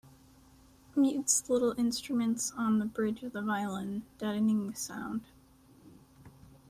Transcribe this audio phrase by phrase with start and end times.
[0.95, 5.25] Mutes little instruments on the bridge of the violin, deadening the sound.